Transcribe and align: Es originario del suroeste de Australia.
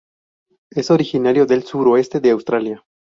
Es 0.71 0.89
originario 0.89 1.45
del 1.45 1.61
suroeste 1.61 2.19
de 2.21 2.31
Australia. 2.31 2.83